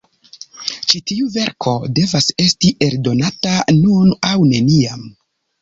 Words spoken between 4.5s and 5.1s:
neniam.